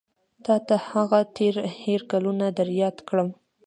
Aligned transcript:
تا 0.45 0.55
ته 0.67 0.75
هغه 0.89 1.19
تېر 1.37 1.55
هېر 1.81 2.01
کلونه 2.11 2.45
در 2.57 2.69
یاد 2.81 2.97
کړم. 3.07 3.29